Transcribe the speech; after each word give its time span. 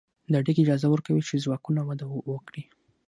دا 0.31 0.35
اړیکې 0.41 0.61
اجازه 0.63 0.87
ورکوي 0.89 1.21
چې 1.27 1.43
ځواکونه 1.45 1.81
وده 1.83 2.05
وکړي. 2.31 2.63